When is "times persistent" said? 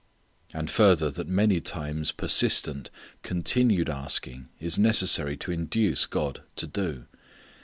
1.61-2.89